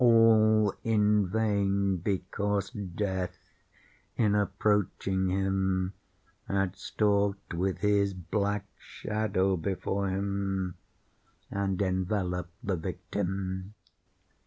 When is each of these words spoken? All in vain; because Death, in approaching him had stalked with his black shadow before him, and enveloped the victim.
All 0.03 0.73
in 0.83 1.27
vain; 1.29 1.97
because 1.97 2.71
Death, 2.71 3.37
in 4.17 4.33
approaching 4.33 5.29
him 5.29 5.93
had 6.47 6.75
stalked 6.75 7.53
with 7.53 7.77
his 7.81 8.15
black 8.15 8.65
shadow 8.79 9.55
before 9.57 10.09
him, 10.09 10.73
and 11.51 11.79
enveloped 11.83 12.55
the 12.63 12.77
victim. 12.77 13.75